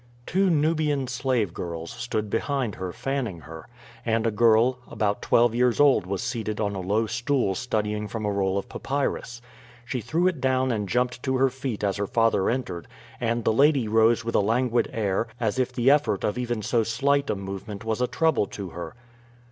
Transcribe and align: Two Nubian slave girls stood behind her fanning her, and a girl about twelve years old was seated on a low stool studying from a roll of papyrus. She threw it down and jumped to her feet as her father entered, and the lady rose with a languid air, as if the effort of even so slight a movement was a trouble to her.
Two 0.25 0.49
Nubian 0.49 1.05
slave 1.05 1.53
girls 1.53 1.91
stood 1.91 2.27
behind 2.31 2.73
her 2.73 2.91
fanning 2.91 3.41
her, 3.41 3.67
and 4.03 4.25
a 4.25 4.31
girl 4.31 4.79
about 4.89 5.21
twelve 5.21 5.53
years 5.53 5.79
old 5.79 6.07
was 6.07 6.23
seated 6.23 6.59
on 6.59 6.73
a 6.73 6.79
low 6.81 7.05
stool 7.05 7.53
studying 7.53 8.07
from 8.07 8.25
a 8.25 8.31
roll 8.31 8.57
of 8.57 8.67
papyrus. 8.67 9.43
She 9.85 10.01
threw 10.01 10.25
it 10.25 10.41
down 10.41 10.71
and 10.71 10.89
jumped 10.89 11.21
to 11.21 11.37
her 11.37 11.49
feet 11.51 11.83
as 11.83 11.97
her 11.97 12.07
father 12.07 12.49
entered, 12.49 12.87
and 13.19 13.43
the 13.43 13.53
lady 13.53 13.87
rose 13.87 14.25
with 14.25 14.33
a 14.33 14.39
languid 14.39 14.89
air, 14.91 15.27
as 15.39 15.59
if 15.59 15.71
the 15.71 15.91
effort 15.91 16.23
of 16.23 16.35
even 16.35 16.63
so 16.63 16.81
slight 16.81 17.29
a 17.29 17.35
movement 17.35 17.85
was 17.85 18.01
a 18.01 18.07
trouble 18.07 18.47
to 18.47 18.69
her. 18.71 18.95